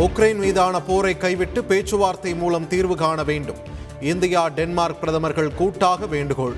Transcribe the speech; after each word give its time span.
Ukraine 0.00 0.36
மீதான 0.36 0.80
போரை 0.80 1.16
கைவிட்டு 1.16 1.64
பேச்சுவார்த்தை 1.64 2.34
மூலம் 2.34 2.66
தீர்வு 2.66 2.96
காண 2.96 3.22
வேண்டும். 3.22 3.56
இந்தியா 4.00 4.48
டென்மார்க் 4.48 5.00
பிரதமர்கள் 5.00 5.54
கூட்டாக 5.54 6.06
வேண்டுகோள். 6.06 6.56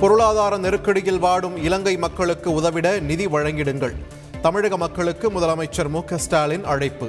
பொருளாதார 0.00 0.56
நெருக்கடியில் 0.58 1.18
வாடும் 1.18 1.56
இலங்கை 1.62 1.96
மக்களுக்கு 1.96 2.52
உதவிட 2.52 2.98
நிதி 2.98 3.26
வழங்கிடுங்கள். 3.26 3.94
தமிழக 4.42 4.76
மக்களுக்கு 4.76 5.30
முதலமைச்சர் 5.30 5.88
மு 5.88 6.00
ஸ்டாலின் 6.16 6.64
அழைப்பு. 6.64 7.08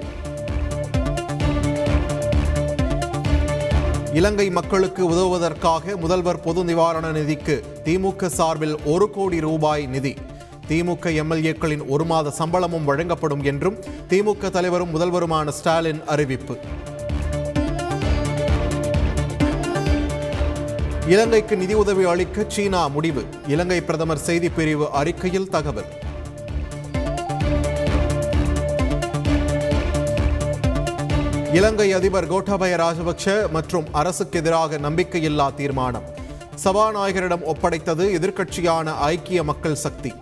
இலங்கை 4.14 4.50
மக்களுக்கு 4.50 5.10
உதவுவதற்காக 5.10 5.98
முதல்வர் 5.98 6.40
பொது 6.40 6.64
நிவாரண 6.64 7.12
நிதிக்கு 7.12 7.62
திமுக 7.84 8.26
சார்பில் 8.26 8.80
ஒரு 8.86 9.10
கோடி 9.10 9.40
ரூபாய் 9.40 9.86
நிதி. 9.86 10.16
திமுக 10.72 11.24
எம்எல்ஏக்களின் 11.24 11.88
ஒரு 11.88 12.06
மாத 12.06 12.30
சம்பளமும் 12.30 12.84
வழங்கப்படும் 12.84 13.44
என்றும் 13.44 13.84
திமுக 14.10 14.50
தலைவரும் 14.50 14.96
முதல்வருமான 14.96 15.50
ஸ்டாலின் 15.50 16.04
அறிவிப்பு. 16.06 16.58
இலங்கைக்கு 21.08 21.58
நிதியுதவி 21.58 22.04
அளிக்க 22.04 22.46
சீனா 22.48 22.88
முடிவு. 22.88 23.26
இலங்கை 23.48 23.82
பிரதமர் 23.82 24.18
செய்திப் 24.18 24.56
பிரிவு 24.56 24.92
அறிக்கையில் 24.92 25.50
தகவல். 25.50 25.86
இலங்கை 31.54 31.94
அதிபர் 31.94 32.28
கோட்டாபய 32.28 32.76
ராஜபக்ஷ 32.76 33.50
மற்றும் 33.50 33.86
அரசுக்கு 33.92 34.40
எதிராக 34.40 34.78
நம்பிக்கையில்லா 34.78 35.54
தீர்மானம். 35.54 36.04
சபாநாயகரிடம் 36.64 37.44
ஒப்படைத்தது 37.44 38.14
எதிர்க்கட்சியான 38.14 38.96
ஐக்கிய 38.96 39.44
மக்கள் 39.44 39.76
சக்தி. 39.76 40.14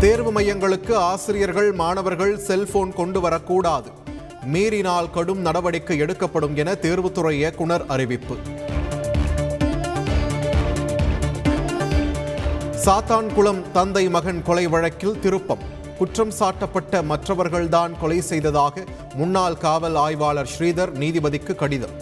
தேர்வு 0.00 0.32
மையங்களுக்கு 0.32 0.94
ஆசிரியர்கள் 0.94 1.72
மாணவர்கள் 1.72 2.38
செல்போன் 2.38 2.92
கொண்டு 2.92 3.20
வரக்கூடாது. 3.20 3.90
மீறினால் 4.44 5.10
கடும் 5.10 5.40
நடவடிக்கை 5.40 5.98
எடுக்கப்படும் 5.98 6.56
என 6.56 6.72
தேர்வுத்துறை 6.72 7.30
இயக்குனர் 7.30 7.84
அறிவிப்பு. 7.86 8.36
சாத்தான்குளம் 12.84 13.70
தந்தை 13.72 14.08
மகன் 14.08 14.42
கொலை 14.42 14.66
வழக்கில் 14.66 15.20
திருப்பம். 15.20 15.58
குற்றம் 15.98 16.32
சாட்டப்பட்ட 16.38 17.02
மற்றவர்கள்தான் 17.02 17.98
கொலை 18.00 18.20
செய்ததாக 18.20 18.84
முன்னாள் 19.14 19.56
காவல் 19.56 19.94
ஆய்வாளர் 19.94 20.48
ஸ்ரீதர் 20.58 20.92
நீதிபதிக்கு 20.92 21.54
கடிதம். 21.54 21.96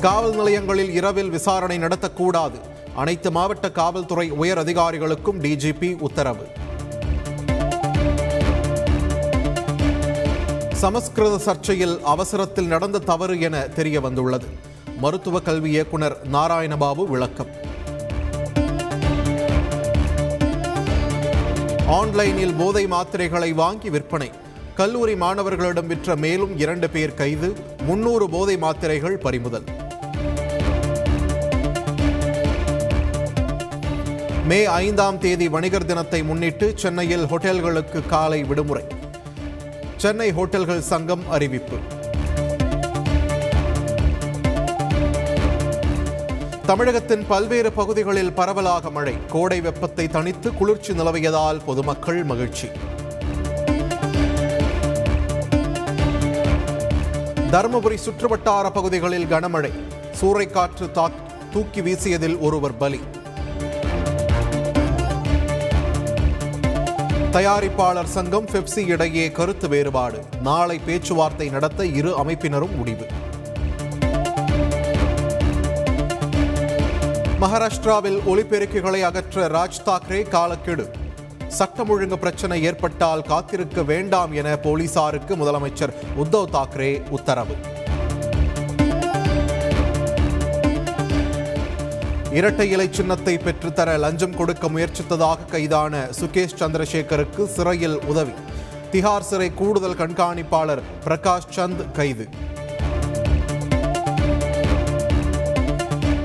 காவல் 0.00 0.34
நிலையங்களில் 0.34 0.92
இரவில் 0.92 1.30
விசாரணை 1.30 1.78
நடத்தக்கூடாது. 1.78 2.70
அனைத்து 2.94 3.30
மாவட்ட 3.30 3.70
காவல்துறை 3.70 4.30
உயர் 4.30 4.58
அதிகாரிகளுக்கும் 4.58 5.40
டிஜிபி 5.40 6.00
உத்தரவு. 6.00 6.46
சமஸ்கிருத 10.72 11.40
சர்ச்சையில் 11.46 12.00
அவசரத்தில் 12.00 12.66
நடந்த 12.66 12.98
தவறு 12.98 13.40
என 13.40 13.60
தெரிய 13.60 14.00
வந்துள்ளது 14.00 14.46
மருத்துவ 14.98 15.40
கல்வி 15.40 15.70
இயக்குனர் 15.70 16.16
நாராயணபாபு 16.32 17.04
விளக்கம். 17.04 17.52
ஆன்லைனில் 21.86 22.54
போதை 22.54 22.86
மாத்திரைகளை 22.86 23.54
வாங்கி 23.54 23.90
விற்பனை. 23.90 24.30
கல்லூரி 24.74 25.14
மாணவர்களிடம் 25.14 25.86
விற்ற 25.86 26.16
மேலும் 26.16 26.58
இரண்டு 26.58 26.90
பேர் 26.90 27.14
கைது 27.14 27.52
முன்னூறு 27.82 28.30
போதை 28.30 28.56
மாத்திரைகள் 28.56 29.18
பறிமுதல். 29.18 29.81
மே 34.46 34.64
ஐந்தாம் 34.64 35.18
தேதி 35.18 35.48
வணிகர் 35.48 35.84
தினத்தை 35.84 36.22
முன்னிட்டு 36.22 36.72
சென்னையில் 36.76 37.24
ஹோட்டல்களுக்கு 37.24 38.06
காலை 38.06 38.44
விடுமுறை. 38.44 38.84
சென்னை 39.96 40.32
ஹோட்டல்கள் 40.32 40.80
சங்கம் 40.80 41.30
அறிவிப்பு. 41.30 41.76
தமிழகத்தின் 46.66 47.26
பல்வேறு 47.26 47.72
பகுதிகளில் 47.72 48.32
பரவலாக 48.32 48.90
மழை. 48.90 49.14
கோடை 49.28 49.60
வெப்பத்தை 49.60 50.06
தணித்து 50.06 50.56
குளிர்ச்சி 50.56 50.92
நிலவியதால் 50.92 51.64
பொதுமக்கள் 51.64 52.24
மகிழ்ச்சி. 52.24 52.68
தருமபுரி 57.50 57.96
சுற்றுவட்டார 58.04 58.70
பகுதிகளில் 58.70 59.24
கனமழை. 59.24 59.70
சூறைக்காற்று 60.20 61.08
தூக்கி 61.52 61.80
வீசியதில் 61.80 62.38
ஒருவர் 62.38 62.76
பலி. 62.76 63.00
தயாரிப்பாளர் 67.32 68.04
சங்கம் 68.04 68.46
பெப்சி 68.46 68.86
இடையே 68.86 69.30
கருத்து 69.30 69.68
வேறுபாடு. 69.68 70.24
நாளை 70.42 70.80
பேச்சுவார்த்தை 70.86 71.48
நடத்த 71.48 71.86
இரு 71.86 72.18
அமைப்பினரும் 72.18 72.76
முடிவு. 72.76 73.06
மகாராஷ்டிராவில் 77.40 78.18
ஒலிபெருக்கிகளை 78.26 79.00
அகற்ற 79.00 79.46
ராஜ் 79.48 79.80
தாக்கரே 79.86 80.28
காலக்கெடு. 80.28 80.90
சட்டம் 81.48 81.88
ஒழுங்கு 81.88 82.18
பிரச்சனை 82.18 82.62
ஏற்பட்டால் 82.62 83.22
காத்திருக்க 83.22 83.82
வேண்டாம் 83.82 84.32
என 84.32 84.56
போலீசாருக்கு 84.56 85.36
முதலமைச்சர் 85.36 85.94
உத்தவ் 86.18 86.50
தாக்கரே 86.52 87.08
உத்தரவு. 87.08 87.56
இரட்டை 92.32 92.70
இலை 92.70 92.88
சின்னத்தை 92.90 93.36
பெற்றுத்தர 93.36 93.98
லஞ்சம் 93.98 94.36
கொடுக்க 94.36 94.68
முயற்சித்ததாக 94.68 95.36
கைதான 95.50 96.08
சுகேஷ் 96.20 96.54
சந்திரசேகருக்கு 96.58 97.46
சிறையில் 97.46 98.00
உதவி. 98.00 98.32
திகார் 98.92 99.20
சிறை 99.20 99.54
கூடுதல் 99.54 99.94
கண்காணிப்பாளர் 99.94 100.82
பிரகாஷ் 101.04 101.48
சந்த் 101.56 101.90
கைது. 101.92 102.28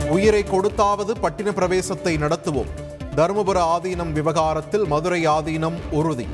உயிரை 0.09 0.44
கொடுத்தாவது 0.44 1.13
பட்டின 1.22 1.51
பிரவேசத்தை 1.51 2.18
நடத்துவோம். 2.18 2.72
தருமபுர 3.16 3.59
ஆதீனம் 3.75 4.12
விவகாரத்தில் 4.12 4.85
மதுரை 4.85 5.28
ஆதீனம் 5.28 5.79
உறுதி. 5.91 6.28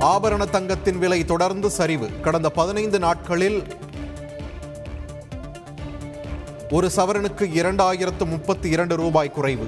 ஆபரண 0.00 0.50
தங்கத்தின் 0.50 0.98
விலை 0.98 1.24
தொடர்ந்து 1.24 1.70
சரிவு. 1.70 2.08
கடந்த 2.22 2.50
பதினைந்து 2.50 2.98
நாட்களில் 2.98 3.66
ஒரு 6.70 6.90
சவரனுக்கு 6.96 7.44
இரண்டாயிரத்து 7.60 8.24
முப்பத்தி 8.24 8.68
இரண்டு 8.68 8.96
ரூபாய் 8.96 9.30
குறைவு. 9.30 9.66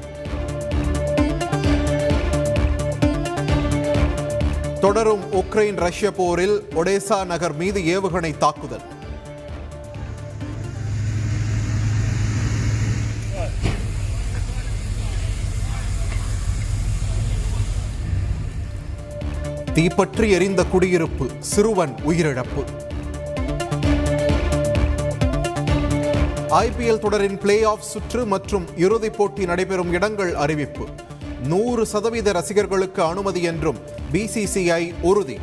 தொடரும் 4.81 5.23
உக்ரைன் 5.33 5.77
ரஷ்ய 5.77 6.13
போரில் 6.13 6.63
ஒடேசா 6.75 7.25
நகர் 7.25 7.55
மீது 7.55 7.81
ஏவுகணை 7.81 8.37
தாக்குதல். 8.37 8.87
தீப்பற்றி 19.75 20.31
எரிந்த 20.31 20.65
குடியிருப்பு 20.65 21.31
சிறுவன் 21.41 21.95
உயிரிழப்பு. 22.07 22.87
ஐபிஎல் 26.51 26.99
தொடரின் 26.99 27.39
பிளே 27.39 27.63
ஆஃப் 27.63 27.83
சுற்று 27.83 28.27
மற்றும் 28.27 28.67
இறுதிப் 28.77 29.17
போட்டி 29.17 29.45
நடைபெறும் 29.45 29.93
இடங்கள் 29.93 30.35
அறிவிப்பு. 30.35 30.87
நூறு 31.43 31.87
சதவீத 31.87 32.33
ரசிகர்களுக்கு 32.33 33.03
அனுமதி 33.03 33.43
என்றும் 33.43 33.77
பிசிசிஐ 34.13 34.95
உறுதி. 35.01 35.39